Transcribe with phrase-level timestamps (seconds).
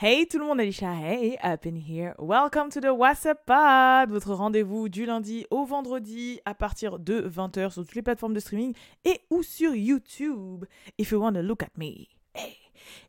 [0.00, 2.14] Hey tout le monde, Alicia, hey, up in here.
[2.18, 7.72] Welcome to the WhatsApp Pod, votre rendez-vous du lundi au vendredi à partir de 20h
[7.72, 8.74] sur toutes les plateformes de streaming
[9.04, 10.64] et ou sur YouTube.
[10.98, 12.56] If you wanna look at me, hey,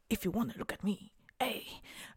[0.10, 0.96] if you wanna look at me,
[1.40, 1.64] hey.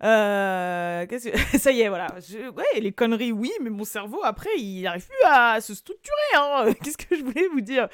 [0.05, 1.59] Euh, qu'est-ce que...
[1.59, 2.07] Ça y est, voilà.
[2.21, 6.17] Je- Ouais, les conneries, oui, mais mon cerveau, après, il n'arrive plus à se structurer.
[6.35, 6.73] Hein.
[6.83, 7.89] Qu'est-ce que je voulais vous dire?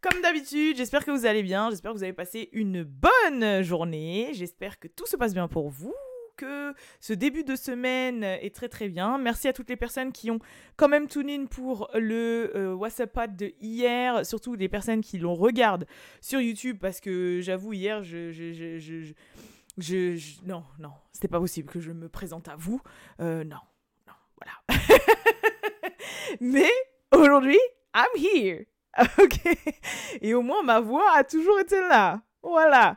[0.00, 4.30] Comme d'habitude, j'espère que vous allez bien, j'espère que vous avez passé une bonne journée,
[4.32, 5.92] j'espère que tout se passe bien pour vous,
[6.38, 9.18] que ce début de semaine est très très bien.
[9.18, 10.38] Merci à toutes les personnes qui ont
[10.76, 15.18] quand même tune in pour le euh, WhatsApp Pod de hier, surtout les personnes qui
[15.18, 15.84] l'ont regardé
[16.22, 21.80] sur YouTube, parce que j'avoue, hier, je- je- je- non, non, c'était pas possible que
[21.80, 22.80] je me présente à vous.
[23.20, 23.58] Euh, non,
[24.06, 24.80] non, voilà.
[26.40, 26.70] Mais
[27.14, 27.58] aujourd'hui,
[27.94, 28.64] I'm here.
[29.22, 29.38] Ok.
[30.22, 32.20] Et au moins, ma voix a toujours été là.
[32.42, 32.96] Voilà.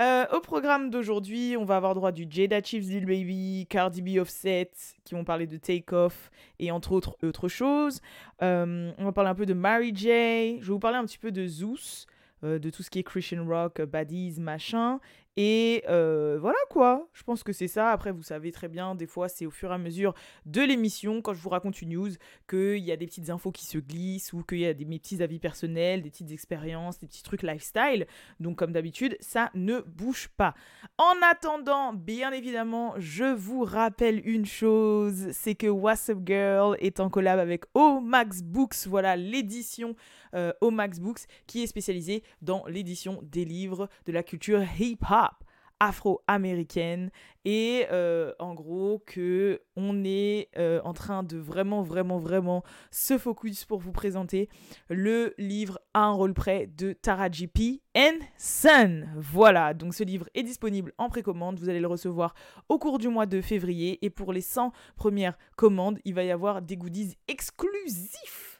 [0.00, 4.20] Euh, au programme d'aujourd'hui, on va avoir droit du Jada Chiefs Lil Baby, Cardi B
[4.20, 4.70] Offset,
[5.04, 8.00] qui vont parler de Take Off et entre autres autres choses.
[8.42, 10.60] Euh, on va parler un peu de Mary J.
[10.60, 12.06] Je vais vous parler un petit peu de Zeus,
[12.44, 15.00] euh, de tout ce qui est Christian Rock, Baddies, machin.
[15.36, 17.08] Et voilà quoi.
[17.12, 17.90] Je pense que c'est ça.
[17.90, 20.14] Après, vous savez très bien, des fois, c'est au fur et à mesure
[20.46, 22.10] de l'émission, quand je vous raconte une news,
[22.48, 24.98] qu'il y a des petites infos qui se glissent ou qu'il y a des, mes
[24.98, 28.06] petits avis personnels, des petites expériences, des petits trucs lifestyle.
[28.40, 30.54] Donc comme d'habitude, ça ne bouge pas.
[30.98, 37.00] En attendant, bien évidemment, je vous rappelle une chose, c'est que What's Up Girl est
[37.00, 39.94] en collab avec Omax Books, voilà l'édition
[40.34, 45.44] euh, Omax Books qui est spécialisée dans l'édition des livres de la culture hip-hop
[45.82, 47.10] afro-américaine.
[47.44, 53.18] Et euh, en gros que on est euh, en train de vraiment vraiment vraiment se
[53.18, 54.48] focus pour vous présenter
[54.88, 59.02] le livre à un rôle près de Tara P and Son.
[59.16, 62.34] Voilà, donc ce livre est disponible en précommande, vous allez le recevoir
[62.68, 63.98] au cours du mois de février.
[64.04, 68.51] Et pour les 100 premières commandes, il va y avoir des goodies exclusifs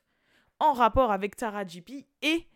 [0.63, 2.47] en rapport avec Tara P et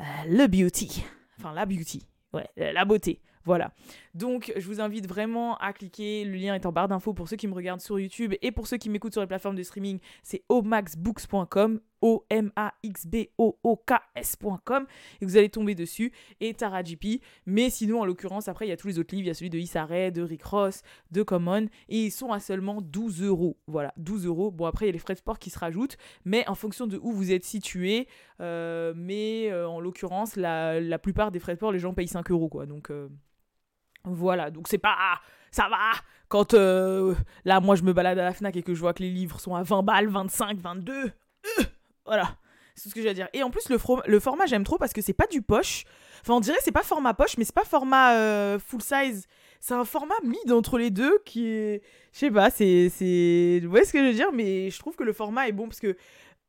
[0.00, 1.04] euh, le beauty.
[1.38, 2.06] Enfin la beauty.
[2.32, 3.20] Ouais, la beauté.
[3.44, 3.72] Voilà.
[4.14, 6.24] Donc, je vous invite vraiment à cliquer.
[6.24, 8.66] Le lien est en barre d'infos pour ceux qui me regardent sur YouTube et pour
[8.66, 10.00] ceux qui m'écoutent sur les plateformes de streaming.
[10.22, 11.80] C'est omaxbooks.com.
[12.04, 14.86] O-M-A-X-B-O-O-K-S.com.
[15.20, 16.12] Et vous allez tomber dessus.
[16.40, 17.22] Et Tara JP.
[17.46, 19.24] Mais sinon, en l'occurrence, après, il y a tous les autres livres.
[19.24, 21.68] Il y a celui de Issa Rae, de Rick Ross, de Common.
[21.88, 23.56] Et ils sont à seulement 12 euros.
[23.66, 24.50] Voilà, 12 euros.
[24.50, 25.96] Bon, après, il y a les frais de sport qui se rajoutent.
[26.26, 28.06] Mais en fonction de où vous êtes situé.
[28.40, 32.30] euh, mais euh, en l'occurrence, la, plupart des frais de sport, les gens payent 5
[32.30, 32.50] euros.
[32.50, 32.66] Quoi.
[32.66, 32.90] Donc.
[32.90, 33.08] euh,
[34.04, 34.94] voilà, donc c'est pas.
[35.50, 35.92] Ça va
[36.28, 39.10] Quand là, moi, je me balade à la Fnac et que je vois que les
[39.10, 41.10] livres sont à 20 balles, 25, 22.
[42.06, 42.36] Voilà,
[42.74, 43.28] c'est tout ce que j'ai à dire.
[43.32, 45.84] Et en plus, le, le format, j'aime trop parce que c'est pas du poche.
[46.22, 49.26] Enfin, on dirait c'est pas format poche, mais c'est pas format euh, full size.
[49.60, 51.82] C'est un format mid entre les deux qui est.
[52.12, 55.04] Je sais pas, c'est- Vous voyez ce que je veux dire Mais je trouve que
[55.04, 55.96] le format est bon parce que.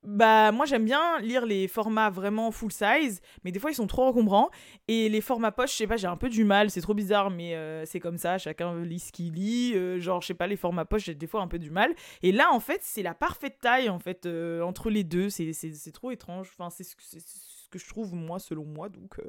[0.05, 3.87] Bah, moi j'aime bien lire les formats vraiment full size, mais des fois ils sont
[3.87, 4.49] trop encombrants.
[4.87, 7.31] Et les formats poche, je sais pas, j'ai un peu du mal, c'est trop bizarre,
[7.31, 9.73] mais euh, c'est comme ça, chacun lit ce qu'il lit.
[9.75, 11.93] euh, genre, je sais pas, les formats poche, j'ai des fois un peu du mal.
[12.21, 15.29] Et là, en fait, c'est la parfaite taille, en fait, euh, entre les deux.
[15.29, 16.51] C'est trop étrange.
[16.57, 18.87] Enfin, c'est ce que- je trouve, moi, selon moi.
[18.89, 19.19] Donc,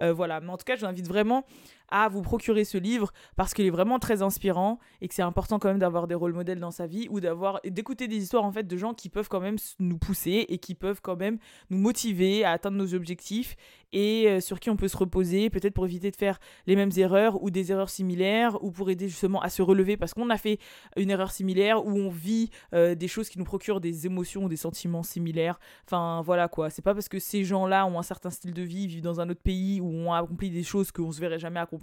[0.00, 0.40] voilà.
[0.40, 1.44] Mais en tout cas, je vous invite vraiment
[1.90, 5.58] à vous procurer ce livre parce qu'il est vraiment très inspirant et que c'est important
[5.58, 8.52] quand même d'avoir des rôles modèles dans sa vie ou d'avoir d'écouter des histoires en
[8.52, 11.38] fait de gens qui peuvent quand même nous pousser et qui peuvent quand même
[11.70, 13.56] nous motiver à atteindre nos objectifs
[13.92, 16.90] et euh, sur qui on peut se reposer peut-être pour éviter de faire les mêmes
[16.96, 20.38] erreurs ou des erreurs similaires ou pour aider justement à se relever parce qu'on a
[20.38, 20.58] fait
[20.96, 24.48] une erreur similaire ou on vit euh, des choses qui nous procurent des émotions ou
[24.48, 25.60] des sentiments similaires.
[25.86, 26.70] Enfin voilà quoi.
[26.70, 29.30] C'est pas parce que ces gens-là ont un certain style de vie vivent dans un
[29.30, 31.75] autre pays ou ont accompli des choses qu'on se verrait jamais accomplir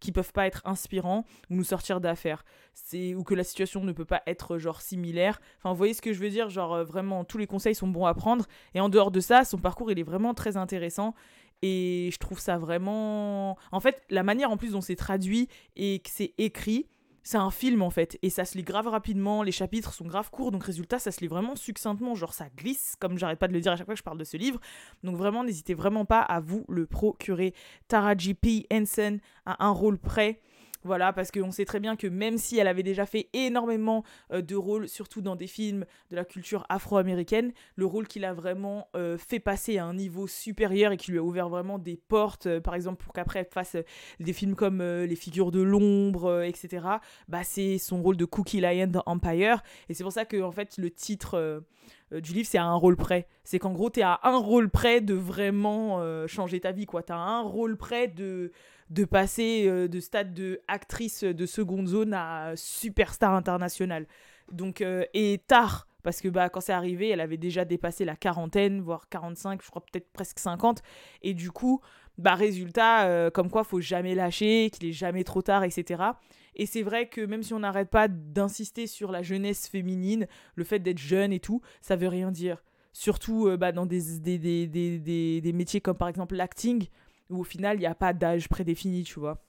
[0.00, 2.44] qui peuvent pas être inspirants ou nous sortir d'affaires.
[2.72, 5.40] C'est ou que la situation ne peut pas être genre similaire.
[5.58, 6.50] Enfin vous voyez ce que je veux dire?
[6.50, 8.46] Genre euh, vraiment tous les conseils sont bons à prendre.
[8.74, 11.14] Et en dehors de ça son parcours il est vraiment très intéressant.
[11.62, 16.00] Et je trouve ça vraiment en fait la manière en plus dont c'est traduit et
[16.00, 16.86] que c'est écrit
[17.24, 20.30] c'est un film en fait et ça se lit grave rapidement les chapitres sont grave
[20.30, 23.52] courts donc résultat ça se lit vraiment succinctement genre ça glisse comme j'arrête pas de
[23.52, 24.60] le dire à chaque fois que je parle de ce livre.
[25.02, 27.54] Donc vraiment n'hésitez vraiment pas à vous le procurer.
[27.88, 28.66] Tara P.
[28.72, 30.40] Henson a un rôle prêt
[30.84, 34.42] voilà, parce qu'on sait très bien que même si elle avait déjà fait énormément euh,
[34.42, 38.88] de rôles, surtout dans des films de la culture afro-américaine, le rôle qu'il a vraiment
[38.94, 42.46] euh, fait passer à un niveau supérieur et qui lui a ouvert vraiment des portes,
[42.46, 43.76] euh, par exemple pour qu'après elle fasse
[44.20, 46.86] des films comme Les figures de l'ombre, etc.,
[47.28, 49.62] bah, c'est son rôle de Cookie Lion dans Empire.
[49.88, 51.64] Et c'est pour ça que en fait, le titre
[52.12, 53.26] du livre, c'est à un rôle près.
[53.44, 57.02] C'est qu'en gros, t'es à un rôle près de vraiment changer ta vie, quoi.
[57.02, 58.52] T'as un rôle près de
[58.90, 64.06] de passer euh, de stade de actrice de seconde zone à superstar internationale.
[64.52, 68.16] Donc, euh, et tard, parce que bah, quand c'est arrivé, elle avait déjà dépassé la
[68.16, 70.82] quarantaine, voire 45, je crois peut-être presque 50.
[71.22, 71.80] Et du coup,
[72.18, 76.02] bah, résultat, euh, comme quoi faut jamais lâcher, qu'il est jamais trop tard, etc.
[76.54, 80.64] Et c'est vrai que même si on n'arrête pas d'insister sur la jeunesse féminine, le
[80.64, 82.62] fait d'être jeune et tout, ça veut rien dire.
[82.92, 86.86] Surtout bah, dans des, des, des, des, des métiers comme par exemple l'acting,
[87.34, 89.42] où au final, il n'y a pas d'âge prédéfini, tu vois.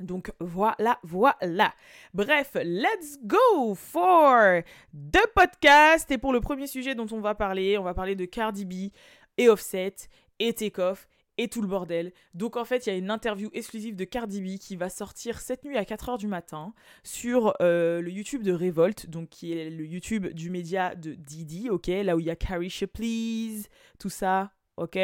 [0.00, 1.74] Donc voilà, voilà.
[2.14, 4.62] Bref, let's go for
[4.94, 6.10] the podcast.
[6.10, 8.92] Et pour le premier sujet dont on va parler, on va parler de Cardi B
[9.36, 9.94] et Offset
[10.38, 11.06] et Takeoff
[11.38, 12.12] et tout le bordel.
[12.34, 15.40] Donc en fait, il y a une interview exclusive de Cardi B qui va sortir
[15.40, 19.70] cette nuit à 4h du matin sur euh, le YouTube de Revolt, donc qui est
[19.70, 23.68] le YouTube du média de Didi, ok, là où il y a Carrie Please,
[23.98, 24.98] tout ça, ok?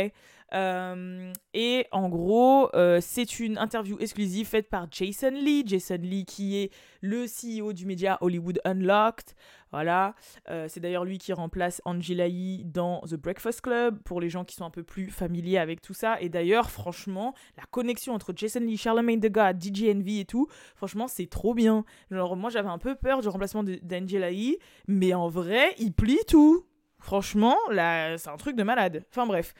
[0.55, 5.65] Euh, et en gros, euh, c'est une interview exclusive faite par Jason Lee.
[5.67, 9.35] Jason Lee qui est le CEO du média Hollywood Unlocked.
[9.73, 10.15] Voilà.
[10.49, 14.45] Euh, c'est d'ailleurs lui qui remplace Angela Yee dans The Breakfast Club pour les gens
[14.45, 16.21] qui sont un peu plus familiers avec tout ça.
[16.21, 20.47] Et d'ailleurs, franchement, la connexion entre Jason Lee, Charlemagne the God, DJ Envy et tout,
[20.77, 21.85] franchement, c'est trop bien.
[22.11, 26.25] Genre, moi j'avais un peu peur du remplacement d'Angela Yee, mais en vrai, il plie
[26.27, 26.65] tout.
[26.99, 29.05] Franchement, là, c'est un truc de malade.
[29.11, 29.53] Enfin bref.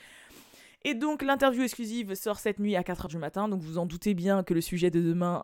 [0.85, 4.15] Et donc l'interview exclusive sort cette nuit à 4h du matin, donc vous en doutez
[4.15, 5.43] bien que le sujet de demain,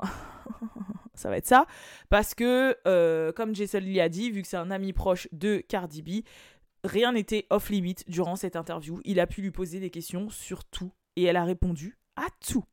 [1.15, 1.67] ça va être ça.
[2.11, 5.59] Parce que, euh, comme Jason Lee a dit, vu que c'est un ami proche de
[5.69, 6.25] Cardi B,
[6.85, 9.01] rien n'était off-limit durant cette interview.
[9.05, 12.65] Il a pu lui poser des questions sur tout, et elle a répondu à tout.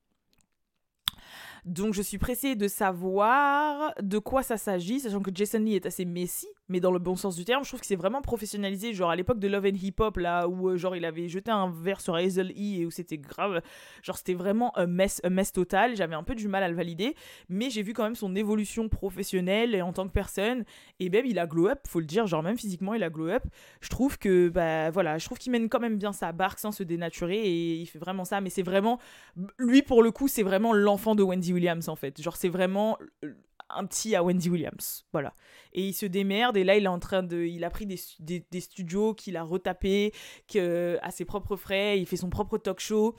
[1.65, 5.85] Donc je suis pressée de savoir de quoi ça s'agit, sachant que Jason Lee est
[5.85, 7.63] assez messy, mais dans le bon sens du terme.
[7.63, 10.47] Je trouve que c'est vraiment professionnalisé, genre à l'époque de Love and Hip Hop, là
[10.47, 13.61] où euh, genre il avait jeté un verre sur Hazel E et où c'était grave,
[14.03, 15.95] genre c'était vraiment un mess, un mess total.
[15.95, 17.15] J'avais un peu du mal à le valider,
[17.49, 20.63] mais j'ai vu quand même son évolution professionnelle et en tant que personne.
[20.99, 23.29] Et même il a glow up, faut le dire, genre même physiquement il a glow
[23.29, 23.43] up.
[23.81, 26.71] Je trouve que bah voilà, je trouve qu'il mène quand même bien sa barque sans
[26.71, 28.41] se dénaturer et il fait vraiment ça.
[28.41, 28.99] Mais c'est vraiment
[29.57, 32.21] lui pour le coup, c'est vraiment l'enfant de Wendy Williams en fait.
[32.21, 32.97] Genre c'est vraiment
[33.69, 35.05] un petit à Wendy Williams.
[35.11, 35.33] Voilà.
[35.73, 37.99] Et il se démerde et là il est en train de il a pris des,
[38.51, 40.13] des, studios qu'il a retapé
[40.47, 43.15] que, à ses propres frais, il fait son propre talk show.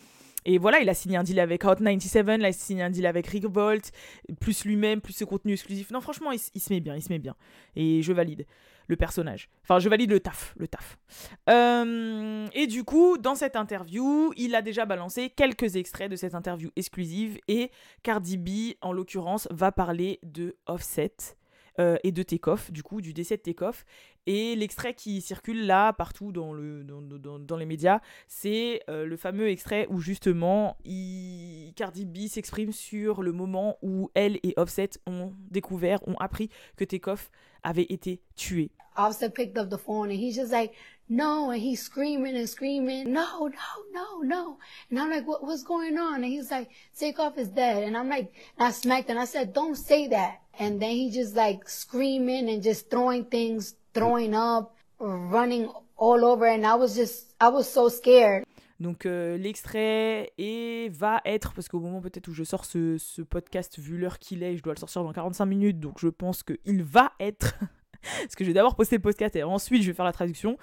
[0.47, 2.91] Et voilà, il a signé un deal avec Hot 97, là, il a signé un
[2.91, 3.93] deal avec Rick Bolt,
[4.41, 5.91] plus lui-même, plus ce contenu exclusif.
[5.91, 7.37] Non, franchement, il, se met bien, il se met bien.
[7.77, 8.47] Et je valide
[8.91, 9.49] le personnage.
[9.63, 10.99] Enfin, je valide le taf, le taf.
[11.49, 16.35] Euh, et du coup, dans cette interview, il a déjà balancé quelques extraits de cette
[16.35, 17.71] interview exclusive et
[18.03, 21.17] Cardi B, en l'occurrence, va parler de Offset.
[21.81, 23.87] Euh, et de Takeoff, du coup, du décès de Takeoff.
[24.27, 29.17] Et l'extrait qui circule là, partout dans, le, dans, dans, les médias, c'est euh, le
[29.17, 30.77] fameux extrait où justement.
[31.77, 36.85] Cardi B s'exprime sur le moment où elle et Offset ont découvert, ont appris que
[36.85, 37.31] Takeoff
[37.63, 38.71] avait été tué.
[38.97, 40.75] Offset picked up the phone and he's just like,
[41.09, 44.59] no, and he's screaming and screaming, no, no, no, no.
[44.91, 46.17] And I'm like, what, what's going on?
[46.17, 47.85] And he's like, Takeoff is dead.
[47.85, 50.41] And I'm like, I smacked and I said, don't say that.
[50.59, 56.47] And then he just like screaming and just throwing things, throwing up, running all over.
[56.47, 58.45] And I was just, I was so scared.
[58.81, 63.21] Donc euh, l'extrait et va être, parce qu'au moment peut-être où je sors ce, ce
[63.21, 66.43] podcast, vu l'heure qu'il est, je dois le sortir dans 45 minutes, donc je pense
[66.43, 67.55] qu'il va être
[68.23, 70.57] parce que je vais d'abord poster le podcast et ensuite je vais faire la traduction,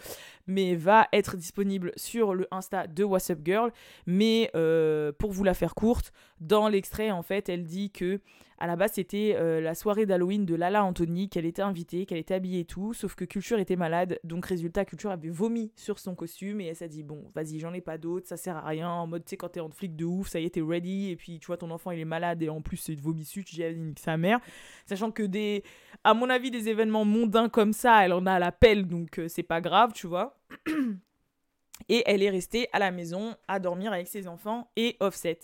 [0.47, 3.71] mais va être disponible sur le Insta de What's Up Girl.
[4.05, 8.19] Mais euh, pour vous la faire courte, dans l'extrait, en fait, elle dit que
[8.59, 12.17] à la base, c'était euh, la soirée d'Halloween de Lala Anthony, qu'elle était invitée, qu'elle
[12.17, 15.99] était habillée et tout, sauf que Culture était malade, donc résultat, Culture avait vomi sur
[15.99, 18.65] son costume et elle s'est dit, bon, vas-y, j'en ai pas d'autres, ça sert à
[18.65, 20.61] rien, en mode, tu sais, quand t'es en flic de ouf, ça y est, t'es
[20.61, 23.21] ready, et puis tu vois, ton enfant, il est malade et en plus, c'est vomi
[23.21, 24.39] dessus, tu dis, sa mère.
[24.87, 25.63] Sachant que des,
[26.03, 29.27] à mon avis, des événements mondains comme ça, elle en a à l'appel, donc euh,
[29.27, 30.36] c'est pas grave, tu vois.
[31.89, 35.39] Et elle est restée à la maison à dormir avec ses enfants et Offset.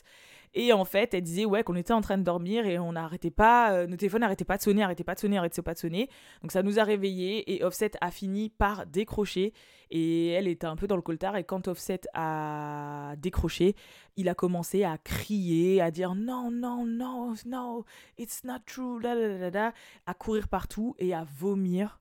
[0.56, 3.32] Et en fait, elle disait ouais qu'on était en train de dormir et on n'arrêtait
[3.32, 5.80] pas, euh, nos téléphones n'arrêtaient pas de sonner, n'arrêtaient pas de sonner, n'arrêtaient pas de
[5.80, 6.10] sonner.
[6.42, 9.54] Donc ça nous a réveillés et Offset a fini par décrocher
[9.90, 13.76] et elle était un peu dans le coltard et quand Offset a décroché,
[14.16, 17.84] il a commencé à crier, à dire non non non non,
[18.20, 22.00] it's not true, à courir partout et à vomir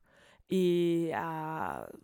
[0.54, 1.12] et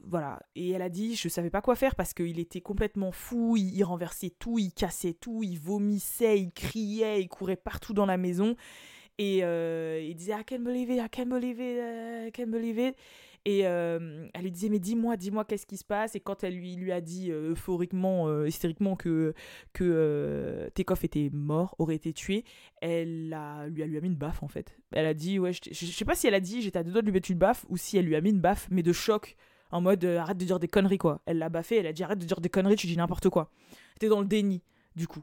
[0.05, 0.40] voilà.
[0.57, 3.85] Et elle a dit je savais pas quoi faire parce qu'il était complètement fou il,
[3.85, 8.57] renversait tout il cassait tout il vomissait il criait il courait partout dans la maison.
[9.19, 12.78] Et euh, il disait I can't believe it I can't believe it I can't believe
[12.78, 12.97] it
[13.45, 16.14] Et euh, elle lui disait, mais dis-moi, dis-moi qu'est-ce qui se passe?
[16.14, 19.33] Et quand elle lui, lui a dit euh, euphoriquement, euh, hystériquement que,
[19.73, 22.45] que Tekoff était mort, aurait été tué,
[22.80, 24.76] elle lui, a, lui a mis une baffe en fait.
[24.92, 26.92] Elle a dit, ouais, je, je sais pas si elle a dit j'étais à deux
[26.92, 28.83] doigts de lui mettre une baffe ou si elle lui a mis une baffe, mais
[28.83, 29.37] de choc.
[29.71, 31.21] En mode arrête de dire des conneries quoi.
[31.26, 33.50] Elle l'a baffé, elle a dit arrête de dire des conneries, tu dis n'importe quoi.
[33.95, 34.62] C'était dans le déni
[34.97, 35.23] du coup.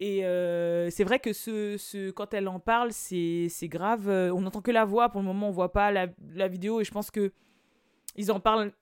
[0.00, 4.08] Et euh, c'est vrai que ce, ce, quand elle en parle, c'est grave.
[4.08, 5.08] On n'entend que la voix.
[5.08, 6.80] Pour le moment, on voit pas la, la, vidéo.
[6.80, 7.32] Et je pense que
[8.16, 8.72] ils en parlent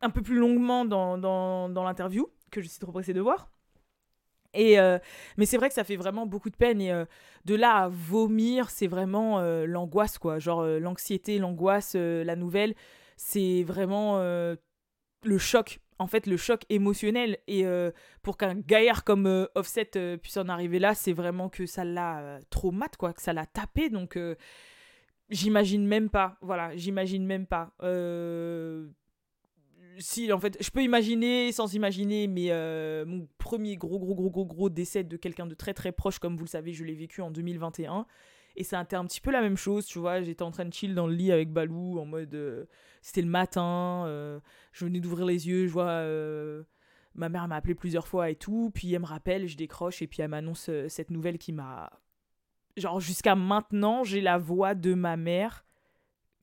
[0.00, 3.50] un peu plus longuement dans, dans, dans l'interview, que je suis trop pressée de voir.
[4.56, 4.98] Et euh,
[5.36, 6.80] mais c'est vrai que ça fait vraiment beaucoup de peine.
[6.80, 7.04] Et euh,
[7.44, 10.38] de là à vomir, c'est vraiment euh, l'angoisse, quoi.
[10.38, 12.74] Genre l'anxiété, l'angoisse, la nouvelle.
[13.16, 17.38] C'est vraiment le choc en fait le choc émotionnel.
[17.46, 17.90] Et euh,
[18.22, 21.84] pour qu'un gaillard comme euh, Offset euh, puisse en arriver là c'est vraiment que ça
[21.84, 23.90] l'a trop mat quoi que ça l'a tapé.
[23.90, 24.18] Donc
[25.28, 27.72] j'imagine même pas voilà j'imagine même pas
[29.98, 32.50] si en fait je peux imaginer sans imaginer mais
[33.04, 36.36] mon premier gros gros gros gros gros décès de quelqu'un de très très proche comme
[36.36, 38.06] vous le savez je l'ai vécu en 2021
[38.56, 40.22] et ça a été un petit peu la même chose, tu vois.
[40.22, 42.66] J'étais en train de chill dans le lit avec Balou en mode.
[43.06, 44.40] C'était le matin, euh,
[44.72, 45.90] je venais d'ouvrir les yeux, je vois.
[45.90, 46.64] Euh,
[47.14, 50.08] ma mère m'a appelé plusieurs fois et tout, puis elle me rappelle, je décroche et
[50.08, 51.88] puis elle m'annonce euh, cette nouvelle qui m'a.
[52.76, 55.64] Genre, jusqu'à maintenant, j'ai la voix de ma mère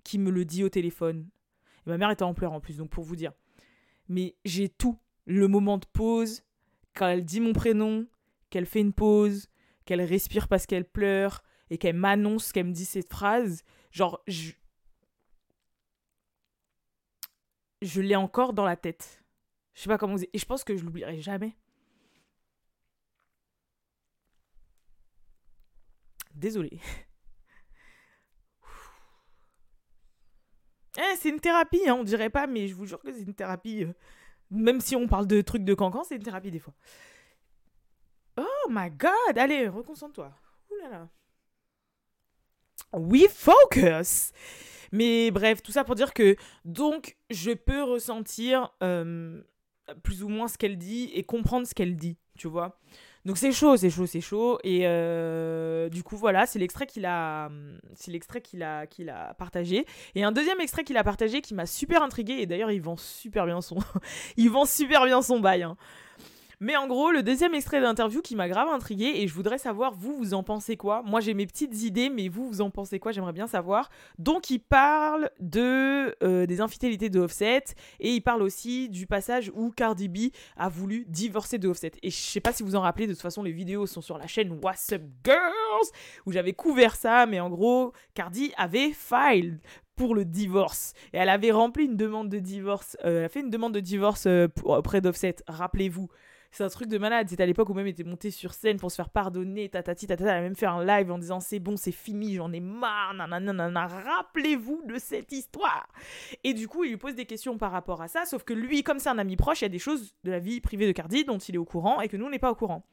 [0.05, 1.27] qui me le dit au téléphone.
[1.85, 3.33] Et ma mère était en pleurs en plus, donc pour vous dire.
[4.07, 4.97] Mais j'ai tout.
[5.25, 6.43] Le moment de pause,
[6.95, 8.07] quand elle dit mon prénom,
[8.49, 9.49] qu'elle fait une pause,
[9.83, 14.51] qu'elle respire parce qu'elle pleure, et qu'elle m'annonce, qu'elle me dit cette phrase, genre, je,
[17.81, 19.23] je l'ai encore dans la tête.
[19.73, 20.23] Je sais pas comment vous...
[20.33, 21.55] Et je pense que je l'oublierai jamais.
[26.33, 26.79] Désolée.
[30.95, 33.33] Eh, c'est une thérapie, hein, on dirait pas, mais je vous jure que c'est une
[33.33, 33.83] thérapie.
[33.83, 33.93] Euh,
[34.51, 36.75] même si on parle de trucs de cancan, c'est une thérapie des fois.
[38.37, 40.31] Oh my god, allez, reconcentre-toi.
[40.69, 41.09] Ouh là là.
[42.93, 44.31] We focus.
[44.91, 46.35] Mais bref, tout ça pour dire que
[46.65, 49.41] donc je peux ressentir euh,
[50.03, 52.79] plus ou moins ce qu'elle dit et comprendre ce qu'elle dit, tu vois.
[53.25, 54.59] Donc c'est chaud, c'est chaud, c'est chaud.
[54.63, 57.49] Et euh, du coup, voilà, c'est l'extrait qu'il a,
[57.95, 59.85] c'est l'extrait qu'il a, qu'il a partagé.
[60.15, 62.33] Et un deuxième extrait qu'il a partagé qui m'a super intrigué.
[62.33, 63.77] Et d'ailleurs, il vend super bien son,
[64.37, 65.63] il vend super bien son bail.
[65.63, 65.77] Hein.
[66.63, 69.93] Mais en gros, le deuxième extrait d'interview qui m'a grave intrigué et je voudrais savoir,
[69.93, 71.03] vous, vous en pensez quoi?
[71.03, 73.11] Moi, j'ai mes petites idées, mais vous, vous en pensez quoi?
[73.11, 73.89] J'aimerais bien savoir.
[74.17, 77.65] Donc, il parle de, euh, des infidélités de Offset
[77.99, 80.17] et il parle aussi du passage où Cardi B
[80.55, 81.91] a voulu divorcer de Offset.
[82.01, 84.17] Et je sais pas si vous en rappelez, de toute façon, les vidéos sont sur
[84.17, 85.91] la chaîne What's Up Girls
[86.25, 89.59] où j'avais couvert ça, mais en gros, Cardi avait filed
[89.97, 90.93] pour le divorce.
[91.11, 92.95] Et elle avait rempli une demande de divorce.
[93.03, 96.07] Euh, elle a fait une demande de divorce euh, auprès d'Offset, rappelez-vous.
[96.53, 97.27] C'est un truc de malade.
[97.29, 100.33] C'était à l'époque où même était monté sur scène pour se faire pardonner, tatati, tatata.
[100.33, 103.15] Elle a même fait un live en disant c'est bon, c'est fini, j'en ai marre,
[103.15, 103.87] nanana.
[103.87, 105.87] Rappelez-vous de cette histoire.
[106.43, 108.25] Et du coup, il lui pose des questions par rapport à ça.
[108.25, 110.37] Sauf que lui, comme c'est un ami proche, il y a des choses de la
[110.37, 112.51] vie privée de Cardi dont il est au courant et que nous, on n'est pas
[112.51, 112.85] au courant.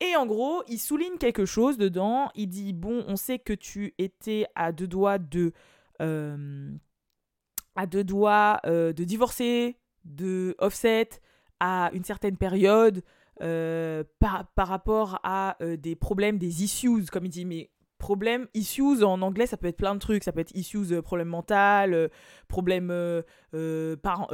[0.00, 2.30] Et en gros, il souligne quelque chose dedans.
[2.36, 5.52] Il dit Bon, on sait que tu étais à deux doigts de.
[6.00, 6.70] Euh,
[7.76, 9.76] à deux doigts euh, de divorcer
[10.06, 11.20] de Offset,
[11.60, 13.02] à une certaine période
[13.40, 18.48] euh, par, par, rapport à euh, des problèmes, des issues, comme il dit, mais problèmes,
[18.54, 21.28] issues en anglais, ça peut être plein de trucs, ça peut être issues, euh, problème
[21.28, 22.08] mental, euh,
[22.48, 22.92] problème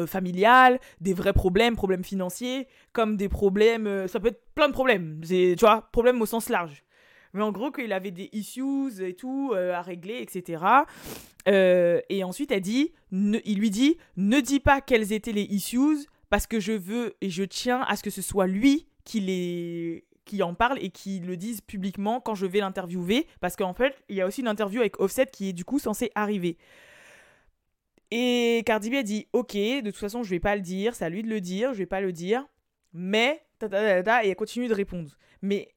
[0.07, 5.21] familial, des vrais problèmes, problèmes financiers, comme des problèmes, ça peut être plein de problèmes,
[5.23, 6.83] tu vois, problèmes au sens large.
[7.35, 10.63] Mais en gros, qu'il avait des issues et tout à régler, etc.
[11.47, 16.49] et ensuite, elle dit, il lui dit, ne dis pas quelles étaient les issues, parce
[16.49, 20.43] que je veux et je tiens à ce que ce soit lui qui les qui
[20.43, 23.29] en parle et qui le dise publiquement quand je vais l'interviewer.
[23.39, 25.79] Parce qu'en fait il y a aussi une interview avec Offset qui est du coup
[25.79, 26.59] censée arriver.
[28.11, 31.05] Et Cardi B a dit ok de toute façon je vais pas le dire c'est
[31.05, 32.45] à lui de le dire je vais pas le dire.
[32.93, 35.13] Mais ta, ta, ta, et elle continue de répondre.
[35.41, 35.69] Mais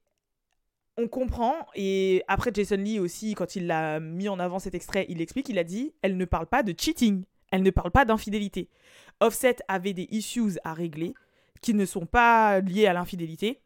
[0.97, 5.05] on comprend et après Jason Lee aussi quand il l'a mis en avant cet extrait
[5.07, 7.25] il explique il a dit elle ne parle pas de cheating.
[7.51, 8.69] Elle ne parle pas d'infidélité
[9.19, 11.13] Offset avait des issues à régler
[11.61, 13.61] qui ne sont pas liées à l'infidélité,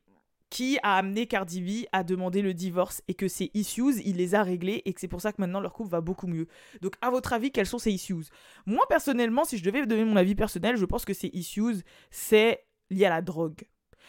[0.50, 4.36] qui a amené Cardi B à demander le divorce et que ces issues, il les
[4.36, 6.48] a réglées et que c'est pour ça que maintenant leur couple va beaucoup mieux.
[6.82, 8.26] Donc à votre avis, quelles sont ces issues?
[8.66, 12.66] Moi personnellement, si je devais donner mon avis personnel, je pense que ces issues, c'est
[12.90, 13.62] lié à la drogue.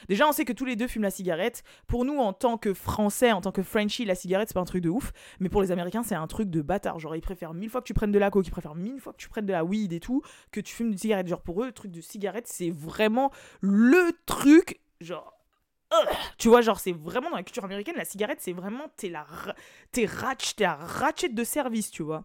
[0.08, 1.62] Déjà, on sait que tous les deux fument la cigarette.
[1.86, 4.64] Pour nous, en tant que Français, en tant que Frenchie, la cigarette, c'est pas un
[4.64, 5.12] truc de ouf.
[5.40, 6.98] Mais pour les Américains, c'est un truc de bâtard.
[6.98, 9.12] Genre, ils préfèrent mille fois que tu prennes de la coke, ils préfèrent mille fois
[9.12, 11.28] que tu prennes de la weed et tout, que tu fumes une cigarette.
[11.28, 13.30] Genre, pour eux, le truc de cigarette, c'est vraiment
[13.60, 14.80] le truc.
[15.00, 15.32] Genre.
[16.38, 18.84] Tu vois, genre, c'est vraiment dans la culture américaine, la cigarette, c'est vraiment.
[18.96, 19.26] T'es la,
[19.92, 20.08] t'es
[20.56, 22.24] t'es la ratchet de service, tu vois.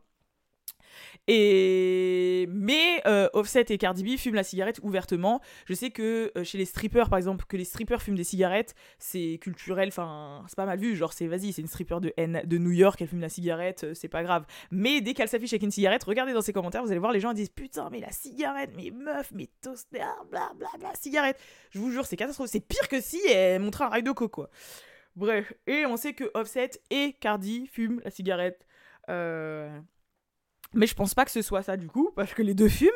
[1.27, 5.41] Et mais euh, Offset et Cardi B fument la cigarette ouvertement.
[5.65, 8.75] Je sais que euh, chez les strippers, par exemple, que les strippers fument des cigarettes,
[8.99, 9.89] c'est culturel.
[9.89, 10.95] Enfin, c'est pas mal vu.
[10.95, 13.83] Genre, c'est vas-y, c'est une stripper de N de New York, elle fume la cigarette,
[13.83, 14.45] euh, c'est pas grave.
[14.71, 17.19] Mais dès qu'elle s'affiche avec une cigarette, regardez dans ses commentaires, vous allez voir les
[17.19, 19.99] gens disent putain, mais la cigarette, mais meuf, mais toaster,
[20.31, 21.39] bla bla bla, cigarette.
[21.71, 22.51] Je vous jure, c'est catastrophique.
[22.51, 24.49] C'est pire que si elle montrait un rail de quoi.
[25.15, 28.65] Bref, et on sait que Offset et Cardi fument la cigarette.
[29.09, 29.79] Euh,
[30.73, 32.89] mais je pense pas que ce soit ça du coup, parce que les deux fument.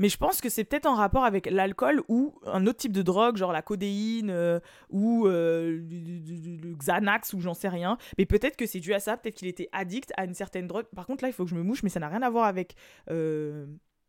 [0.00, 3.02] Mais je pense que c'est peut-être en rapport avec l'alcool ou un autre type de
[3.02, 4.58] drogue, genre la codéine euh,
[4.90, 7.96] ou euh, le Xanax ou j'en sais rien.
[8.18, 10.86] Mais peut-être que c'est dû à ça, peut-être qu'il était addict à une certaine drogue.
[10.96, 12.46] Par contre, là, il faut que je me mouche, mais ça n'a rien à voir
[12.46, 12.74] avec
[13.08, 13.66] euh,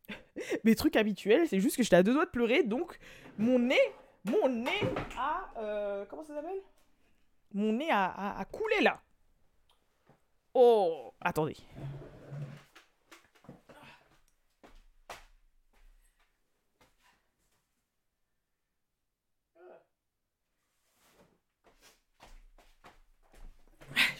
[0.63, 1.47] mes trucs habituels.
[1.47, 2.97] C'est juste que j'étais à deux doigts de pleurer, donc
[3.37, 3.77] mon nez,
[4.23, 4.71] mon nez
[5.19, 5.51] a.
[5.59, 6.61] euh, comment ça s'appelle?
[7.53, 8.99] Mon nez a- a coulé là.
[10.55, 11.57] Oh Attendez.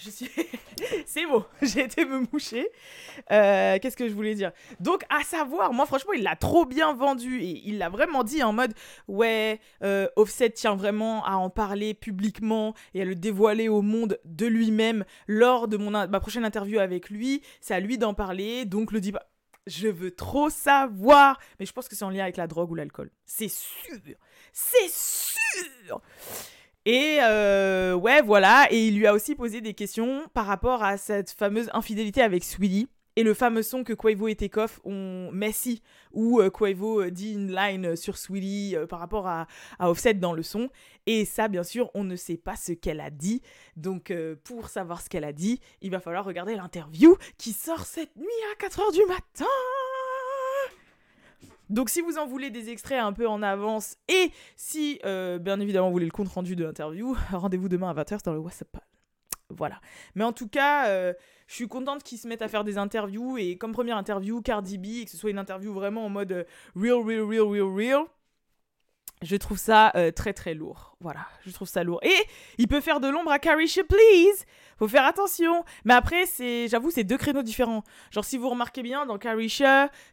[0.06, 0.30] Je suis.
[1.06, 2.70] C'est bon, j'ai été me moucher.
[3.32, 4.52] Euh, Qu'est-ce que je voulais dire?
[4.80, 8.44] Donc, à savoir, moi, franchement, il l'a trop bien vendu et il l'a vraiment dit
[8.44, 8.74] en mode
[9.08, 14.20] Ouais, euh, Offset tient vraiment à en parler publiquement et à le dévoiler au monde
[14.26, 17.42] de lui-même lors de mon, ma prochaine interview avec lui.
[17.62, 19.28] C'est à lui d'en parler, donc le dis pas.
[19.68, 22.76] Je veux trop savoir, mais je pense que c'est en lien avec la drogue ou
[22.76, 23.10] l'alcool.
[23.26, 23.98] C'est sûr,
[24.54, 26.02] c'est sûr.
[26.86, 28.68] Et euh, ouais, voilà.
[28.72, 32.44] Et il lui a aussi posé des questions par rapport à cette fameuse infidélité avec
[32.44, 32.88] Sweetie.
[33.18, 37.32] Et le fameux son que Quavo et Takeoff ont Messi, où euh, Quavo euh, dit
[37.32, 39.48] une line sur Sweetie euh, par rapport à,
[39.80, 40.70] à Offset dans le son.
[41.06, 43.42] Et ça, bien sûr, on ne sait pas ce qu'elle a dit.
[43.78, 47.86] Donc, euh, pour savoir ce qu'elle a dit, il va falloir regarder l'interview qui sort
[47.86, 49.46] cette nuit à 4h du matin.
[51.70, 55.60] Donc si vous en voulez des extraits un peu en avance et si euh, bien
[55.60, 58.78] évidemment vous voulez le compte rendu de l'interview, rendez-vous demain à 20h dans le WhatsApp.
[59.50, 59.80] Voilà.
[60.16, 61.14] Mais en tout cas, euh,
[61.48, 64.78] je suis contente qu'ils se mettent à faire des interviews et comme première interview, Cardi
[64.78, 66.44] B, et que ce soit une interview vraiment en mode euh,
[66.76, 68.06] real, real, real, real, real.
[69.22, 70.98] Je trouve ça euh, très très lourd.
[71.00, 72.00] Voilà, je trouve ça lourd.
[72.04, 72.16] Et
[72.58, 74.46] il peut faire de l'ombre à Carrie Please.
[74.78, 75.64] Faut faire attention.
[75.86, 77.84] Mais après, c'est, j'avoue, c'est deux créneaux différents.
[78.12, 79.50] Genre, si vous remarquez bien, dans Carrie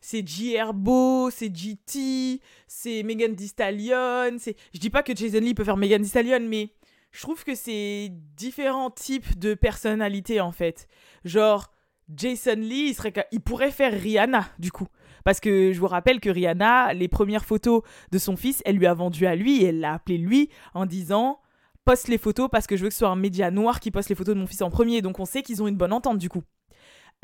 [0.00, 4.36] c'est J Herbo, c'est GT, c'est Megan Thee Stallion.
[4.38, 4.56] C'est...
[4.72, 6.72] Je dis pas que Jason Lee peut faire Megan Thee Stallion, mais
[7.10, 10.86] je trouve que c'est différents types de personnalités en fait.
[11.24, 11.72] Genre,
[12.14, 13.12] Jason Lee, il, serait...
[13.32, 14.86] il pourrait faire Rihanna du coup.
[15.24, 18.86] Parce que je vous rappelle que Rihanna, les premières photos de son fils, elle lui
[18.86, 21.40] a vendu à lui elle l'a appelé lui en disant
[21.84, 24.08] poste les photos parce que je veux que ce soit un média noir qui poste
[24.08, 25.02] les photos de mon fils en premier.
[25.02, 26.42] Donc on sait qu'ils ont une bonne entente du coup.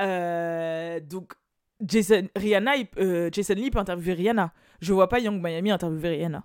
[0.01, 1.33] Euh, donc
[1.81, 4.53] Jason, Rihanna, euh, Jason Lee peut interviewer Rihanna.
[4.81, 6.43] Je vois pas Young Miami interviewer Rihanna.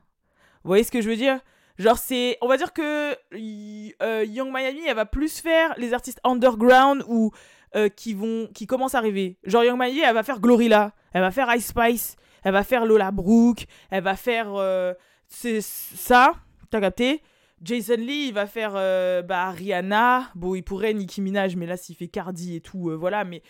[0.63, 1.41] Vous voyez ce que je veux dire?
[1.77, 6.21] Genre c'est, on va dire que euh, Young Miami, elle va plus faire les artistes
[6.23, 7.33] underground ou
[7.77, 9.37] euh, qui vont, qui commencent à arriver.
[9.43, 12.87] Genre Young Miami, elle va faire Glorilla, elle va faire Ice Spice, elle va faire
[12.87, 14.95] Lola Brooke, elle va faire euh,
[15.27, 16.35] c'est ça,
[16.71, 17.21] t'as capté?
[17.63, 20.31] Jason Lee, il va faire euh, bah, Rihanna.
[20.37, 23.25] Bon, il pourrait Nicki Minaj, mais là, s'il fait Cardi et tout, voilà.
[23.25, 23.43] Mais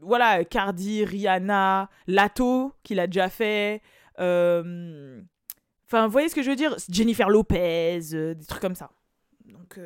[0.00, 3.82] voilà, Cardi, Rihanna, Lato, qu'il a déjà fait.
[4.18, 6.76] Enfin, vous voyez ce que je veux dire?
[6.88, 8.00] Jennifer Lopez,
[8.34, 8.90] des trucs comme ça.
[9.46, 9.80] Donc,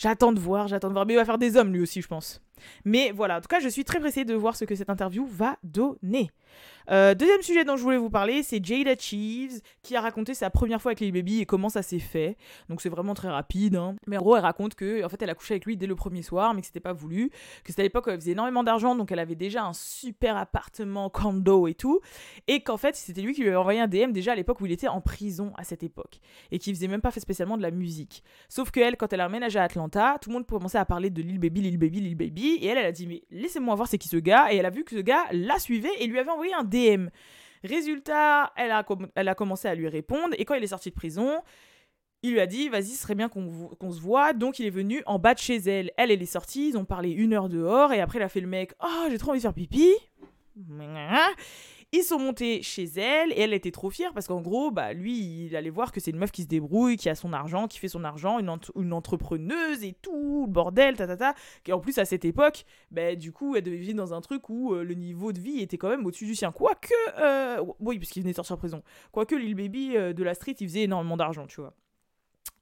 [0.00, 1.06] j'attends de voir, j'attends de voir.
[1.06, 2.40] Mais il va faire des hommes, lui aussi, je pense.
[2.84, 5.26] Mais voilà, en tout cas, je suis très pressée de voir ce que cette interview
[5.26, 6.30] va donner.
[6.90, 10.50] Euh, deuxième sujet dont je voulais vous parler, c'est Jada Cheeves qui a raconté sa
[10.50, 12.36] première fois avec Lil Baby et comment ça s'est fait.
[12.68, 13.76] Donc c'est vraiment très rapide.
[13.76, 13.94] hein.
[14.08, 15.94] Mais en gros, elle raconte que en fait, elle a couché avec lui dès le
[15.94, 17.30] premier soir, mais que c'était pas voulu.
[17.30, 20.36] Que c'était à l'époque où elle faisait énormément d'argent, donc elle avait déjà un super
[20.36, 22.00] appartement, condo et tout.
[22.48, 24.66] Et qu'en fait, c'était lui qui lui avait envoyé un DM déjà à l'époque où
[24.66, 26.18] il était en prison à cette époque.
[26.50, 28.24] Et qui faisait même pas fait spécialement de la musique.
[28.48, 31.10] Sauf que elle, quand elle a emménagé à Atlanta, tout le monde commençait à parler
[31.10, 32.49] de Lil Baby, Lil Baby, Lil Baby.
[32.56, 34.52] Et elle, elle a dit, mais laissez-moi voir c'est qui ce gars.
[34.52, 37.08] Et elle a vu que ce gars la suivait et lui avait envoyé un DM.
[37.62, 38.84] Résultat, elle a,
[39.14, 40.34] elle a commencé à lui répondre.
[40.38, 41.42] Et quand il est sorti de prison,
[42.22, 44.32] il lui a dit, vas-y, ce serait bien qu'on se voit.
[44.32, 45.90] Donc il est venu en bas de chez elle.
[45.96, 47.92] Elle, elle est sortie, ils ont parlé une heure dehors.
[47.92, 49.90] Et après, il a fait le mec, oh, j'ai trop envie de faire pipi.
[51.92, 55.46] Ils sont montés chez elle et elle était trop fière parce qu'en gros, bah, lui,
[55.46, 57.80] il allait voir que c'est une meuf qui se débrouille, qui a son argent, qui
[57.80, 61.34] fait son argent, une, une entrepreneuse et tout, bordel, ta, ta, ta.
[61.66, 64.48] Et en plus, à cette époque, bah, du coup, elle devait vivre dans un truc
[64.48, 66.52] où euh, le niveau de vie était quand même au-dessus du sien.
[66.52, 68.82] Quoique, euh, oui, parce qu'il venait de sortir de prison.
[69.10, 71.74] Quoique, Lil Baby euh, de la street, il faisait énormément d'argent, tu vois.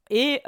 [0.09, 0.41] Et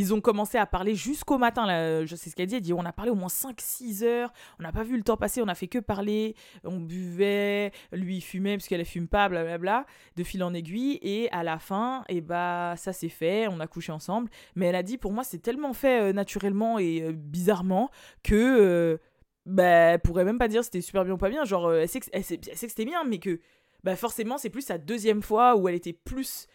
[0.00, 1.66] ils ont commencé à parler jusqu'au matin.
[1.66, 2.56] Là, je sais ce qu'elle dit.
[2.56, 4.32] Elle dit on a parlé au moins 5-6 heures.
[4.58, 5.42] On n'a pas vu le temps passer.
[5.42, 6.34] On a fait que parler.
[6.64, 7.70] On buvait.
[7.92, 9.84] Lui, il fumait parce qu'elle ne fume pas, blablabla.
[10.16, 10.98] De fil en aiguille.
[11.02, 13.46] Et à la fin, et eh bah, ça s'est fait.
[13.48, 14.30] On a couché ensemble.
[14.56, 17.90] Mais elle a dit pour moi, c'est tellement fait euh, naturellement et euh, bizarrement
[18.22, 18.34] que.
[18.34, 18.98] Euh,
[19.46, 21.44] bah, elle pourrait même pas dire c'était super bien ou pas bien.
[21.44, 23.40] Genre, elle sait que, que c'était bien, mais que
[23.84, 26.46] bah, forcément, c'est plus sa deuxième fois où elle était plus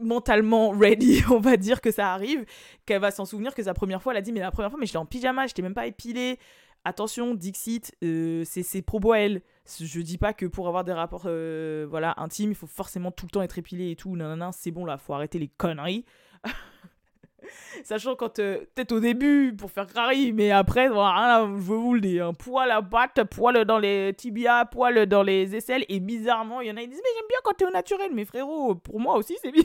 [0.00, 2.44] mentalement ready, on va dire que ça arrive,
[2.86, 4.78] qu'elle va s'en souvenir que sa première fois, elle a dit mais la première fois
[4.78, 6.38] mais j'étais en pyjama, j'étais même pas épilée.
[6.84, 9.42] Attention, Dixit, euh, c'est ses propos à elle.
[9.80, 13.26] Je dis pas que pour avoir des rapports euh, voilà, intimes, il faut forcément tout
[13.26, 14.16] le temps être épilé et tout.
[14.16, 16.04] Non, non, non, c'est bon là, faut arrêter les conneries.
[17.84, 22.00] Sachant quand, euh, peut-être au début, pour faire crari, mais après, voilà, je vous le
[22.00, 26.60] dis, un poil à battre, poil dans les tibias, poil dans les aisselles, et bizarrement,
[26.60, 28.74] il y en a qui disent, mais j'aime bien quand t'es au naturel, mais frérot,
[28.74, 29.62] pour moi aussi, c'est bien.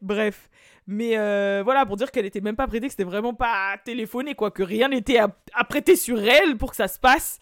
[0.00, 0.48] Bref.
[0.86, 4.34] Mais euh, voilà, pour dire qu'elle était même pas prêtée, que c'était vraiment pas téléphoné,
[4.34, 7.40] quoi, que rien n'était à, prêter sur elle pour que ça se passe.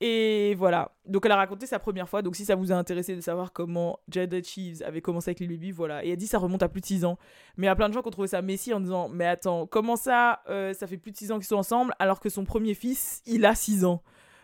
[0.00, 0.90] Et voilà.
[1.06, 2.22] Donc elle a raconté sa première fois.
[2.22, 5.46] Donc si ça vous a intéressé de savoir comment Jada Cheeves avait commencé avec les
[5.46, 6.04] Baby, voilà.
[6.04, 7.18] Et elle dit ça remonte à plus de 6 ans.
[7.56, 9.26] Mais il y a plein de gens qui ont trouvé ça messie en disant Mais
[9.26, 12.30] attends, comment ça, euh, ça fait plus de 6 ans qu'ils sont ensemble alors que
[12.30, 14.02] son premier fils, il a 6 ans?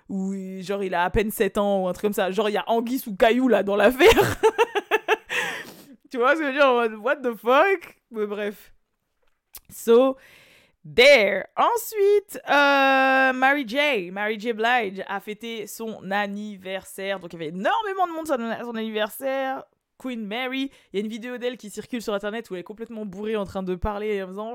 [0.09, 2.31] Ou genre il a à peine 7 ans ou un truc comme ça.
[2.31, 4.41] Genre il y a Anguille ou Caillou là dans l'affaire.
[6.11, 7.97] tu vois ce que je veux dire What the fuck?
[8.11, 8.73] Mais bref.
[9.71, 10.17] So,
[10.85, 11.45] There.
[11.57, 14.11] Ensuite, euh, Mary J.
[14.11, 14.53] Mary J.
[14.53, 17.21] Blige a fêté son anniversaire.
[17.21, 19.65] Donc, il y avait énormément de monde à son anniversaire.
[19.99, 20.71] Queen Mary.
[20.93, 23.37] Il y a une vidéo d'elle qui circule sur internet où elle est complètement bourrée
[23.37, 24.55] en train de parler en faisant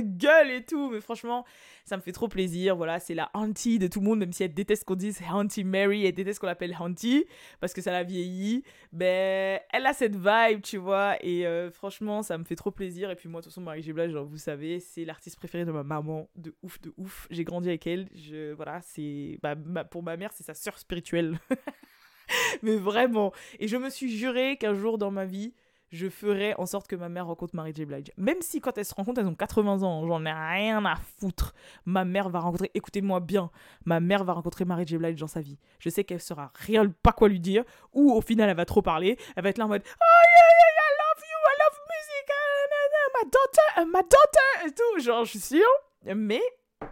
[0.00, 0.90] gueule et tout.
[0.90, 1.44] Mais franchement,
[1.84, 2.76] ça me fait trop plaisir.
[2.76, 5.64] Voilà, c'est la auntie de tout le monde, même si elle déteste qu'on dise Auntie
[5.64, 7.24] Mary, elle déteste qu'on l'appelle auntie
[7.60, 8.62] parce que ça l'a vieilli.
[8.92, 11.16] Ben, elle a cette vibe, tu vois.
[11.24, 13.10] Et euh, franchement, ça me fait trop plaisir.
[13.10, 13.92] Et puis moi, de toute façon, Marie G.
[14.10, 16.28] genre, vous savez, c'est l'artiste préféré de ma maman.
[16.36, 17.26] De ouf, de ouf.
[17.30, 18.08] J'ai grandi avec elle.
[18.14, 19.38] Je, voilà, c'est.
[19.42, 21.38] Bah, pour ma mère, c'est sa sœur spirituelle.
[22.62, 23.32] Mais vraiment.
[23.58, 25.54] Et je me suis juré qu'un jour dans ma vie,
[25.90, 27.84] je ferai en sorte que ma mère rencontre Mary J.
[27.84, 28.12] Blige.
[28.16, 31.54] Même si quand elles se rencontrent, elles ont 80 ans, j'en ai rien à foutre.
[31.84, 33.50] Ma mère va rencontrer, écoutez-moi bien,
[33.84, 34.98] ma mère va rencontrer Mary J.
[34.98, 35.58] Blige dans sa vie.
[35.78, 38.82] Je sais qu'elle saura rien, pas quoi lui dire, ou au final elle va trop
[38.82, 41.78] parler, elle va être là en mode Oh yeah, yeah, I love you, I love
[41.88, 45.02] music, ah, my daughter, my daughter, et tout.
[45.02, 46.14] Genre, je suis sûre.
[46.14, 46.42] Mais,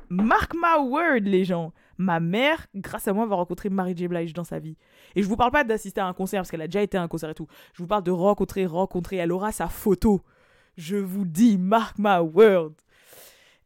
[0.09, 4.09] mark my word, les gens ma mère, grâce à moi, va rencontrer Mary J.
[4.09, 4.77] Blige dans sa vie.
[5.16, 7.02] Et je vous parle pas d'assister à un concert, parce qu'elle a déjà été à
[7.02, 7.48] un concert et tout.
[7.72, 9.16] Je vous parle de rencontrer, rencontrer.
[9.16, 10.20] Elle aura sa photo.
[10.76, 12.72] Je vous dis, mark my word.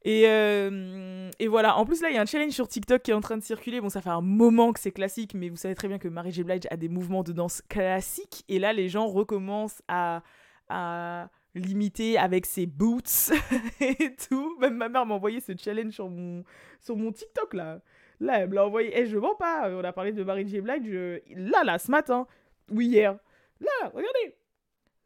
[0.04, 3.14] Et, euh, voilà, en plus là, il y a un challenge sur TikTok qui est
[3.14, 3.80] en train de circuler.
[3.80, 6.30] Bon, ça fait un moment que c'est classique, mais vous savez très bien que Mary
[6.30, 6.44] J.
[6.44, 8.44] Blige a des mouvements de danse classiques.
[8.48, 10.22] Et là, les gens recommencent à,
[10.68, 13.32] à limiter avec ses boots
[13.80, 14.56] et tout.
[14.60, 17.80] Même ma mère m'a envoyé ce challenge sur mon TikTok là.
[18.20, 18.96] Là, elle me l'a envoyé.
[18.98, 19.70] Et je mens pas.
[19.70, 20.60] On a parlé de Marie J.
[20.60, 21.22] Blige.
[21.36, 22.26] Là, là, ce matin.
[22.70, 23.18] Ou hier.
[23.60, 24.36] Là, regardez.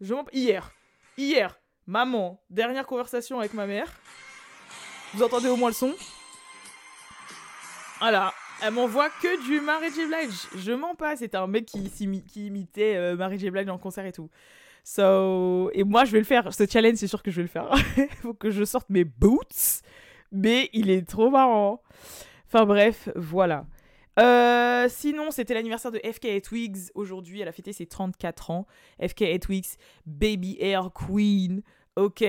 [0.01, 0.25] Je mens.
[0.33, 0.71] Hier.
[1.17, 1.61] Hier.
[1.87, 2.43] Maman.
[2.51, 3.89] Dernière conversation avec ma mère.
[5.15, 5.95] Vous entendez au moins le son?
[8.01, 8.35] Voilà.
[8.63, 10.07] Elle m'envoie que du Marie J.
[10.07, 10.49] Blige.
[10.57, 11.17] Je mens pas.
[11.17, 11.89] C'était un mec qui,
[12.35, 13.51] imitait euh, Marie J.
[13.51, 14.29] Blige en concert et tout.
[14.83, 16.53] So, et moi, je vais le faire.
[16.53, 17.73] Ce challenge, c'est sûr que je vais le faire.
[18.23, 19.83] Faut que je sorte mes boots.
[20.33, 21.81] Mais il est trop marrant.
[22.55, 23.67] Enfin bref, voilà.
[24.21, 26.89] Euh, sinon, c'était l'anniversaire de FK Twigs.
[26.95, 28.69] Aujourd'hui, elle a fêté ses 34 ans.
[29.05, 29.67] FK Twigs,
[30.07, 31.63] Baby Air Queen.
[31.97, 32.23] Ok.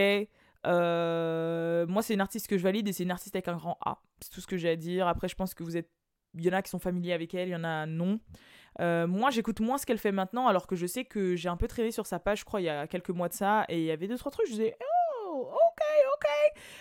[0.66, 3.78] Euh, moi, c'est une artiste que je valide et c'est une artiste avec un grand
[3.86, 4.02] A.
[4.20, 5.08] C'est tout ce que j'ai à dire.
[5.08, 5.92] Après, je pense que vous êtes.
[6.34, 8.20] Il y en a qui sont familiers avec elle, il y en a non.
[8.82, 11.56] Euh, moi, j'écoute moins ce qu'elle fait maintenant, alors que je sais que j'ai un
[11.56, 13.78] peu traîné sur sa page, je crois, il y a quelques mois de ça, et
[13.78, 15.82] il y avait deux, trois trucs, je disais, oh, ok,
[16.16, 16.28] ok.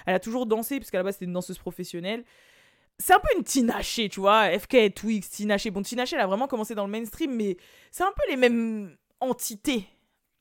[0.06, 2.24] Elle a toujours dansé, parce qu'à la base, c'était une danseuse professionnelle
[2.98, 4.56] c'est un peu une Tinashe, tu vois.
[4.58, 5.68] FK, Twix, Tinashe.
[5.68, 7.56] Bon, Tinashe, elle a vraiment commencé dans le mainstream, mais
[7.90, 9.86] c'est un peu les mêmes entités.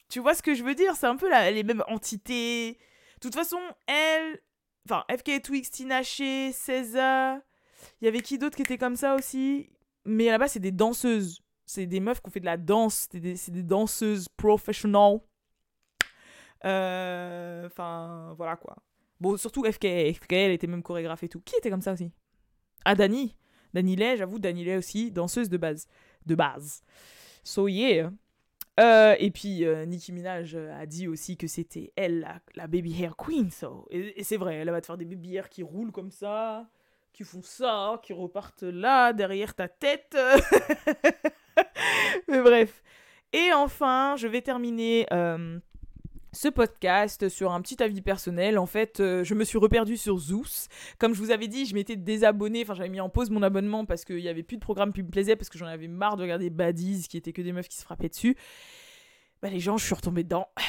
[0.09, 0.95] Tu vois ce que je veux dire?
[0.95, 2.73] C'est un peu les mêmes entités.
[3.15, 4.39] De toute façon, elle.
[4.85, 7.39] Enfin, FK, Twix, Tinashe, César.
[8.01, 9.69] Il y avait qui d'autre qui était comme ça aussi?
[10.05, 11.41] Mais là-bas, c'est des danseuses.
[11.65, 13.07] C'est des meufs qui ont fait de la danse.
[13.11, 15.21] C'est des, des, danseuses professionnelles.
[16.65, 18.77] Euh, enfin, voilà quoi.
[19.19, 20.13] Bon, surtout FK.
[20.13, 21.41] FK, elle était même chorégraphe et tout.
[21.41, 22.11] Qui était comme ça aussi?
[22.85, 23.35] Ah, Dani
[23.73, 25.87] Danilay, j'avoue, Danilay aussi, danseuse de base.
[26.25, 26.83] De base.
[27.43, 28.11] So yeah.
[28.79, 33.01] Euh, et puis euh, Nicki Minaj euh, a dit aussi que c'était elle la, baby
[33.01, 33.51] hair queen.
[33.51, 33.87] So.
[33.91, 36.67] Et, c'est vrai, elle va te faire des baby hair qui roulent comme ça,
[37.11, 40.17] qui font ça, qui repartent là, derrière ta tête.
[42.27, 42.83] Mais bref.
[43.31, 45.07] Et enfin, je vais terminer
[46.33, 48.57] ce podcast sur un petit avis personnel.
[48.57, 50.67] En fait, euh, je me suis reperdue sur Zeus.
[50.99, 53.85] Comme je vous avais dit, je m'étais désabonné, enfin j'avais mis en pause mon abonnement
[53.85, 56.17] parce qu'il n'y avait plus de programme qui me plaisait, parce que j'en avais marre
[56.17, 58.35] de regarder Baddies, qui était que des meufs qui se frappaient dessus.
[59.41, 60.47] Bah les gens, je suis retombée dedans.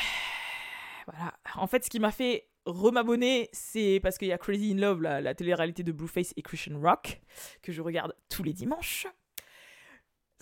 [1.06, 1.34] Voilà.
[1.56, 5.02] En fait, ce qui m'a fait remabonner, c'est parce qu'il y a Crazy in Love,
[5.02, 7.20] la, la télé-réalité de Blueface et Christian Rock,
[7.60, 9.06] que je regarde tous les dimanches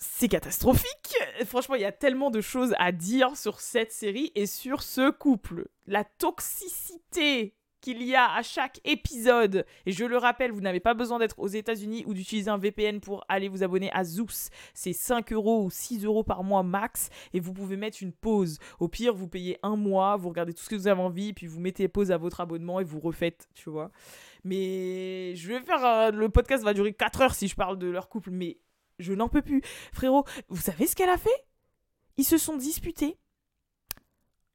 [0.03, 1.15] c'est catastrophique.
[1.45, 5.09] Franchement, il y a tellement de choses à dire sur cette série et sur ce
[5.09, 5.69] couple.
[5.87, 9.65] La toxicité qu'il y a à chaque épisode.
[9.85, 13.01] Et je le rappelle, vous n'avez pas besoin d'être aux États-Unis ou d'utiliser un VPN
[13.01, 14.49] pour aller vous abonner à Zeus.
[14.73, 17.09] C'est 5 euros ou 6 euros par mois max.
[17.33, 18.57] Et vous pouvez mettre une pause.
[18.79, 21.47] Au pire, vous payez un mois, vous regardez tout ce que vous avez envie, puis
[21.47, 23.91] vous mettez pause à votre abonnement et vous refaites, tu vois.
[24.43, 25.83] Mais je vais faire.
[25.85, 28.31] euh, le podcast va durer 4 heures si je parle de leur couple.
[28.31, 28.57] Mais
[28.99, 29.61] je n'en peux plus.
[29.91, 31.47] Frérot, vous savez ce qu'elle a fait?
[32.17, 33.17] Ils se sont disputés.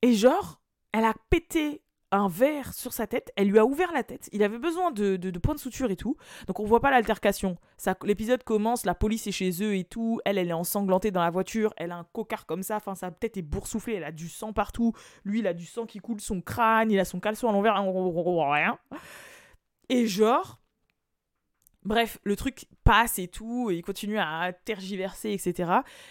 [0.03, 0.61] Et genre,
[0.93, 4.29] elle a pété un verre sur sa tête, elle lui a ouvert la tête.
[4.33, 6.17] Il avait besoin de, points de suture et tout.
[6.47, 7.57] Donc on voit pas l'altercation.
[8.03, 10.21] L'épisode commence, la police est chez eux et tout.
[10.25, 11.75] Elle, elle est ensanglantée dans la voiture.
[11.77, 12.77] Elle a un cocard comme ça.
[12.77, 13.95] Enfin, sa tête est boursouflée.
[13.95, 14.93] Elle a du sang partout.
[15.25, 16.91] Lui, il a du sang qui coule son crâne.
[16.91, 17.75] Il a son caleçon à l'envers.
[17.75, 18.79] Rien.
[19.89, 20.59] Et genre,
[21.85, 25.71] Bref, le truc passe et tout, et il continue à tergiverser, etc.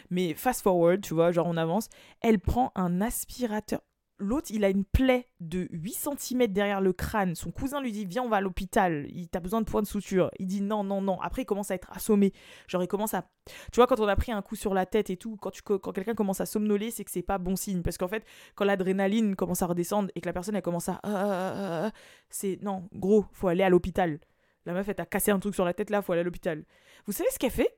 [0.10, 1.90] Mais fast forward, tu vois, genre on avance,
[2.22, 3.82] elle prend un aspirateur.
[4.20, 7.36] L'autre, il a une plaie de 8 cm derrière le crâne.
[7.36, 9.08] Son cousin lui dit Viens, on va à l'hôpital.
[9.32, 10.32] T'as besoin de points de suture.
[10.40, 11.22] Il dit Non, non, non.
[11.22, 12.34] Après, il commence à être assommé.
[12.68, 13.30] Genre, il commence à.
[13.72, 15.92] Tu vois, quand on a pris un coup sur la tête et tout, quand, quand
[15.92, 17.84] quelqu'un commence à somnoler, c'est que c'est pas bon signe.
[17.84, 18.26] Parce qu'en fait,
[18.56, 21.00] quand l'adrénaline commence à redescendre et que la personne, elle commence à.
[21.06, 21.92] euh,
[22.32, 22.58] C'est.
[22.64, 24.20] Non, gros, faut aller à l'hôpital.
[24.68, 26.66] La meuf, elle t'a cassé un truc sur la tête là, faut aller à l'hôpital.
[27.06, 27.74] Vous savez ce qu'elle fait?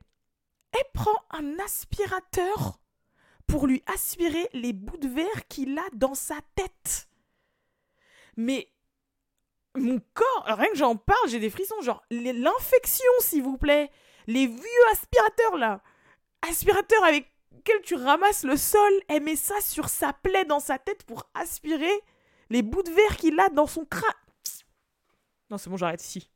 [0.72, 2.80] Elle prend un aspirateur
[3.46, 7.08] pour lui aspirer les bouts de verre qu'il a dans sa tête.
[8.36, 8.72] Mais
[9.76, 11.80] mon corps, rien que j'en parle, j'ai des frissons.
[11.80, 13.92] Genre, l'infection, s'il vous plaît.
[14.26, 15.82] Les vieux aspirateurs là.
[16.42, 18.92] Aspirateur avec lequel tu ramasses le sol.
[19.06, 22.02] Elle met ça sur sa plaie dans sa tête pour aspirer
[22.48, 24.10] les bouts de verre qu'il a dans son crâne.
[25.50, 26.28] Non, c'est bon, j'arrête ici.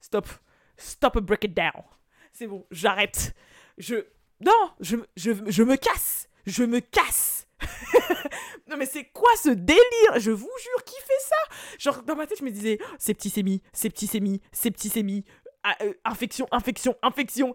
[0.00, 0.28] Stop.
[0.76, 1.84] Stop break it down.
[2.32, 3.34] C'est bon, j'arrête.
[3.78, 3.96] Je.
[4.40, 6.28] Non, je me casse.
[6.46, 7.46] Je me casse.
[8.68, 10.18] non, mais c'est quoi ce délire?
[10.18, 11.36] Je vous jure, qui fait ça?
[11.78, 15.24] Genre, dans ma tête, je me disais septicémie, septicémie, septicémie.
[15.62, 17.54] ah, euh, infection, infection, infection,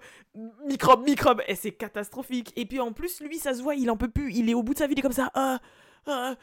[0.66, 2.54] microbe, microbe, et c'est catastrophique.
[2.56, 4.64] Et puis en plus, lui, ça se voit, il en peut plus, il est au
[4.64, 5.32] bout de sa vie, il est comme ça.
[5.34, 5.60] Ah,
[6.08, 6.36] ah.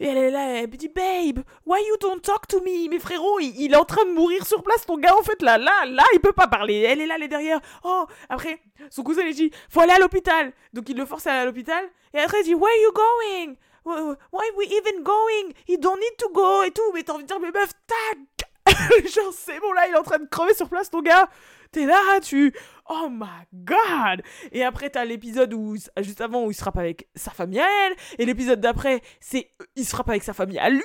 [0.00, 2.88] Et elle est là, elle me dit, babe, why you don't talk to me?
[2.88, 5.56] Mais frérot, il, est en train de mourir sur place, ton gars, en fait, là,
[5.56, 6.80] là, là, il peut pas parler.
[6.80, 7.60] Elle est là, elle est derrière.
[7.84, 10.52] Oh, après, son cousin, il dit, faut aller à l'hôpital.
[10.72, 11.84] Donc il le force à aller à l'hôpital.
[12.12, 13.54] Et après, il dit, where you going?
[13.84, 15.52] Why we even going?
[15.68, 16.92] You don't need to go et tout.
[16.92, 18.18] Mais t'as envie de dire, mais meuf, tac
[19.14, 21.28] Genre, c'est bon, là, il est en train de crever sur place, ton gars.
[21.74, 22.54] T'es là, tu?
[22.88, 27.08] Oh my god Et après, t'as l'épisode où, juste avant, où il se frappe avec
[27.16, 27.96] sa famille à elle.
[28.20, 29.50] Et l'épisode d'après, c'est.
[29.74, 30.82] Il se frappe avec sa famille à lui.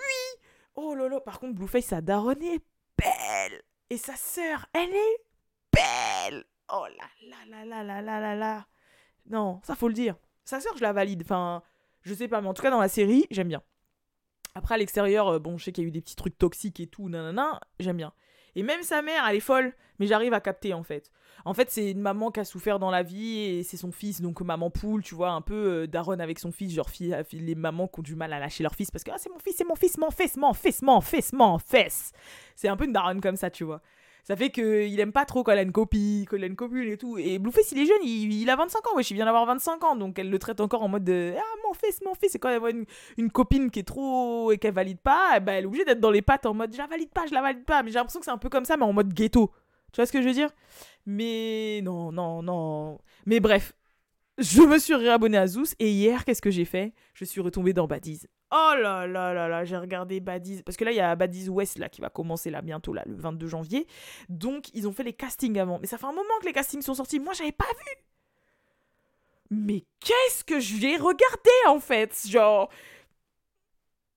[0.74, 2.64] Oh lolo, par contre, Blueface, sa daronne est
[2.98, 3.62] belle.
[3.92, 5.18] Et sa sœur, elle est
[5.72, 6.44] belle.
[6.74, 8.68] Oh là là là là là là là là.
[9.28, 10.16] Non, ça faut le dire.
[10.44, 11.22] Sa sœur, je la valide.
[11.24, 11.62] Enfin,
[12.02, 13.62] je sais pas, mais en tout cas, dans la série, j'aime bien.
[14.56, 16.80] Après, à l'extérieur, euh, bon, je sais qu'il y a eu des petits trucs toxiques
[16.80, 18.12] et tout, nanana, j'aime bien.
[18.56, 21.12] Et même sa mère, elle est folle, mais j'arrive à capter en fait.
[21.46, 24.22] En fait, c'est une maman qui a souffert dans la vie et c'est son fils,
[24.22, 27.56] donc maman poule, tu vois, un peu euh, daronne avec son fils, genre fille, les
[27.56, 29.56] mamans qui ont du mal à lâcher leur fils parce que ah, c'est mon fils,
[29.58, 32.12] c'est mon fils, mon fils, mon fils, mon fils, mon fils.
[32.56, 33.82] C'est un peu une daronne comme ça, tu vois.
[34.30, 36.56] Ça fait qu'il aime pas trop quand elle a une copie, quand elle a une
[36.56, 37.18] copule et tout.
[37.18, 39.96] Et Blueface, il est jeune, il, a 25 ans, wesh, il vient d'avoir 25 ans,
[39.96, 42.36] donc elle le traite encore en mode de Ah, mon fils, mon fils.
[42.36, 42.86] Et quand elle voit une,
[43.18, 44.52] une copine qui est trop.
[44.52, 46.72] et qu'elle valide pas, eh ben, elle est obligée d'être dans les pattes en mode
[46.72, 47.82] Je la valide pas, je la valide pas.
[47.82, 49.52] Mais j'ai l'impression que c'est un peu comme ça, mais en mode ghetto.
[49.92, 50.52] Tu vois ce que je veux dire?
[51.08, 53.00] Mais non, non, non.
[53.26, 53.74] Mais bref,
[54.38, 56.94] je me suis réabonné à Zeus et hier, qu'est-ce que j'ai fait?
[57.16, 58.28] Je suis retombée dans Badiz.
[58.52, 60.64] Oh là là là là, j'ai regardé Badiz.
[60.64, 63.04] Parce que là, il y a Badiz West là, qui va commencer là bientôt, là,
[63.06, 63.86] le 22 janvier.
[64.28, 65.80] Donc, ils ont fait les castings avant.
[65.80, 67.20] Mais ça fait un moment que les castings sont sortis.
[67.20, 67.96] Moi, j'avais pas vu.
[69.52, 72.70] Mais qu'est-ce que j'ai regardé en fait Genre?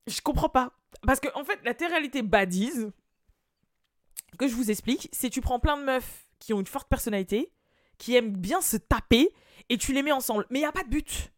[0.07, 0.73] Je comprends pas.
[1.07, 2.91] Parce que, en fait, la réalité Badiz,
[4.39, 7.53] que je vous explique, c'est tu prends plein de meufs qui ont une forte personnalité
[7.99, 9.31] qui aiment bien se taper
[9.69, 10.47] et tu les mets ensemble.
[10.51, 11.33] Mais il n'y a pas de but.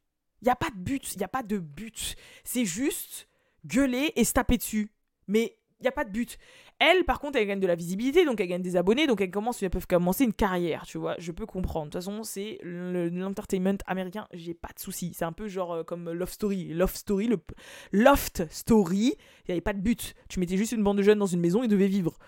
[0.44, 1.14] Il n'y a pas de but.
[1.14, 2.16] Il n'y a pas de but.
[2.44, 3.28] C'est juste
[3.64, 4.90] gueuler et se taper dessus.
[5.26, 6.36] Mais il n'y a pas de but.
[6.78, 9.30] Elle, par contre, elle gagne de la visibilité, donc elle gagne des abonnés, donc elle
[9.30, 11.14] commence, elles peuvent commencer une carrière, tu vois.
[11.18, 11.86] Je peux comprendre.
[11.86, 15.12] De toute façon, c'est l'entertainment américain, j'ai pas de souci.
[15.14, 16.74] C'est un peu genre euh, comme Love Story.
[16.74, 17.38] Love Story, le
[17.92, 20.14] Loft Story, il n'y avait pas de but.
[20.28, 22.18] Tu mettais juste une bande de jeunes dans une maison, ils devaient vivre.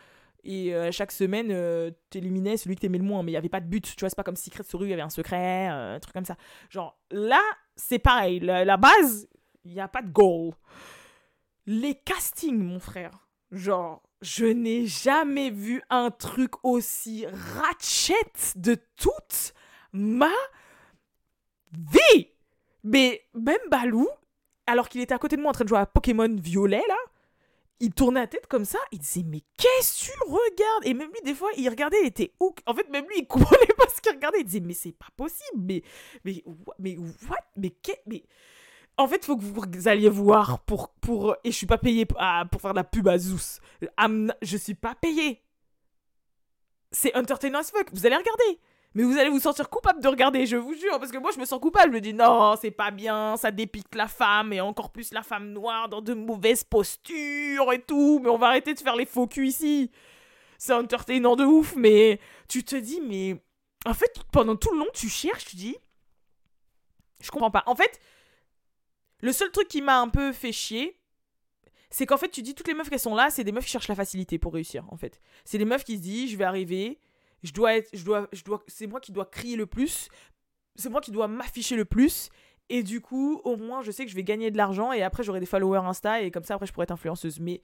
[0.43, 3.49] Et euh, chaque semaine, euh, t'éliminais celui que t'aimais le moins, mais il n'y avait
[3.51, 3.85] pas de but.
[3.85, 6.25] Tu vois, c'est pas comme Secret Story, il y avait un secret, un truc comme
[6.25, 6.37] ça.
[6.71, 7.43] Genre, là,
[7.77, 8.41] c'est pareil.
[8.41, 9.29] La, base,
[9.65, 10.53] il n'y a pas de goal.
[11.67, 13.29] Les castings, mon frère.
[13.51, 19.55] Genre, je n'ai jamais vu un truc aussi ratchet de toute
[19.93, 20.33] ma
[21.73, 22.29] vie.
[22.83, 24.09] Mais même Balou,
[24.67, 26.97] alors qu'il était à côté de moi en train de jouer à Pokémon Violet, là,
[27.81, 30.87] il tournait la tête comme ça, il disait mais qu'est-ce que tu regardes?
[30.87, 32.61] Et même lui des fois il regardait, il était hook.
[32.67, 35.09] En fait même lui il comprenait pas ce qu'il regardait, il disait mais c'est pas
[35.17, 35.83] possible, mais
[36.25, 36.43] mais
[36.79, 37.37] mais what?
[37.57, 38.25] Mais qu'est mais
[38.99, 41.37] en fait, faut que vous alliez voir pour, pour...
[41.45, 43.61] Et je suis pas payé pour, faire de la pub à Zeus.
[44.43, 45.43] je suis pas payé.
[46.93, 47.89] C'est entertainment as fuck.
[47.93, 48.59] Vous allez regarder.
[48.97, 50.99] Mais vous allez vous sentir coupable de regarder, je vous jure.
[50.99, 51.91] Parce que moi, je me sens coupable.
[51.91, 53.37] Je me dis, non, c'est pas bien.
[53.37, 54.55] Ça dépique la femme.
[54.55, 58.21] Et encore plus la femme noire dans de mauvaises postures et tout.
[58.23, 59.91] Mais on va arrêter de faire les faux culs ici.
[60.57, 61.77] C'est entertainant de ouf.
[61.77, 63.37] Mais tu te dis, mais...
[63.85, 65.77] En fait, pendant tout le long, tu cherches, tu dis...
[67.21, 67.65] Je comprends pas.
[67.67, 68.01] En fait,
[69.21, 70.99] le seul truc qui m'a un peu fait chier,
[71.91, 73.73] c'est qu'en fait, tu dis toutes les meufs qui sont là, c'est des meufs qui
[73.73, 75.21] cherchent la facilité pour réussir, en fait.
[75.45, 76.99] C'est des meufs qui se disent, je vais arriver,
[77.47, 80.09] je dois être, je dois, je dois, c'est moi qui dois crier le plus,
[80.75, 82.31] c'est moi qui dois m'afficher le plus,
[82.69, 85.23] et du coup, au moins, je sais que je vais gagner de l'argent, et après,
[85.23, 87.39] j'aurai des followers Insta, et comme ça, après, je pourrai être influenceuse.
[87.39, 87.63] Mais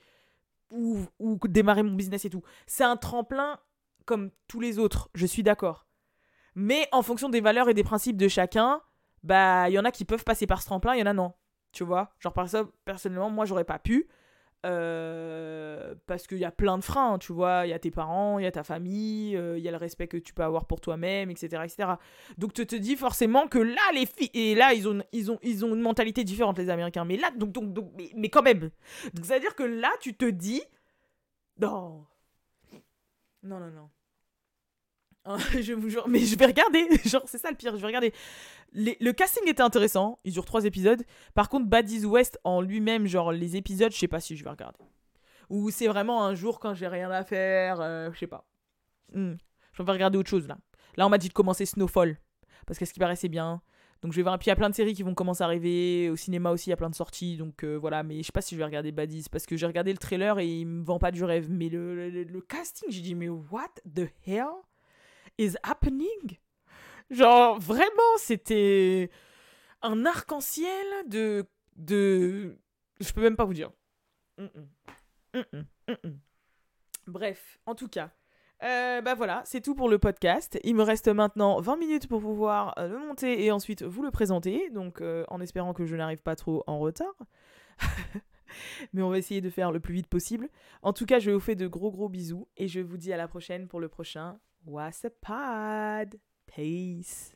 [0.71, 2.43] ou, ou démarrer mon business et tout.
[2.67, 3.59] C'est un tremplin
[4.05, 5.87] comme tous les autres, je suis d'accord.
[6.55, 8.81] Mais en fonction des valeurs et des principes de chacun,
[9.23, 11.13] bah, il y en a qui peuvent passer par ce tremplin, il y en a
[11.13, 11.33] non.
[11.73, 12.15] Tu vois?
[12.19, 14.09] Genre, ça, personnellement, moi, j'aurais pas pu.
[14.65, 17.67] Euh, parce qu'il y a plein de freins, tu vois.
[17.67, 19.77] Il y a tes parents, il y a ta famille, euh, il y a le
[19.77, 21.89] respect que tu peux avoir pour toi-même, etc., etc.
[22.39, 24.31] Donc, tu te dis forcément que là, les filles.
[24.35, 27.05] Et là, ils ont, ils, ont, ils ont une mentalité différente, les Américains.
[27.05, 28.71] Mais là, donc, donc, donc mais, mais quand même.
[29.15, 30.63] Donc, c'est-à-dire que là, tu te dis.
[31.61, 32.07] Non.
[33.43, 33.91] Non, non, non.
[35.61, 36.87] je vous jure, mais je vais regarder.
[37.05, 38.13] Genre, c'est ça le pire, je vais regarder.
[38.73, 41.03] le casting était intéressant, il dure trois épisodes.
[41.35, 44.51] Par contre, Baddies West en lui-même, genre les épisodes, je sais pas si je vais
[44.51, 44.81] regarder.
[45.49, 48.47] Ou c'est vraiment un jour quand j'ai rien à faire, euh, je sais pas.
[49.13, 49.35] Hmm.
[49.73, 50.59] Je vais regarder autre chose là.
[50.97, 52.19] Là, on m'a dit de commencer Snowfall.
[52.67, 53.63] Parce qu'à ce qui paraissait bien.
[54.03, 54.39] Donc je vais voir.
[54.39, 56.11] Puis il y a plein de séries qui vont commencer à arriver.
[56.11, 57.37] Au cinéma aussi, il y a plein de sorties.
[57.37, 58.03] Donc euh, voilà.
[58.03, 59.27] Mais je sais pas si je vais regarder Baddies.
[59.31, 61.51] Parce que j'ai regardé le trailer et il me vend pas du rêve.
[61.51, 64.49] Mais le, le casting, j'ai dit, mais what the hell?
[65.39, 66.39] Is happening?
[67.11, 69.11] Genre, vraiment, c'était
[69.83, 71.45] un arc-en-ciel de,
[71.77, 72.57] de...
[73.01, 73.71] Je peux même pas vous dire.
[77.07, 78.11] Bref, en tout cas.
[78.63, 80.59] Euh, bah voilà, c'est tout pour le podcast.
[80.63, 84.13] Il me reste maintenant 20 minutes pour pouvoir euh, le monter et ensuite vous le
[84.13, 84.71] présenter.
[84.71, 87.15] Donc euh, en espérant que je n'arrive pas trop en retard.
[88.93, 90.49] Mais on va essayer de faire le plus vite possible.
[90.83, 93.17] En tout cas, je vous fais de gros gros bisous et je vous dis à
[93.17, 96.19] la prochaine pour le prochain What's a pod?
[96.47, 97.31] Peace.